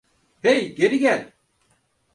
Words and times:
Hey, 0.41 0.75
geri 0.75 0.99
gel! 0.99 1.33